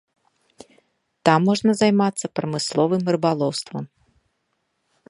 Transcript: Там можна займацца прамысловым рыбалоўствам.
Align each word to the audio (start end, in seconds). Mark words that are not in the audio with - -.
Там 1.29 1.39
можна 1.49 1.71
займацца 1.83 2.25
прамысловым 2.41 3.03
рыбалоўствам. 3.19 3.83